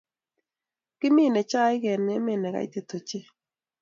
Kimine 0.99 1.41
chaik 1.51 1.83
en 1.91 2.07
Emet 2.15 2.39
ne 2.39 2.49
kaitit 2.55 2.89
ochei 2.97 3.25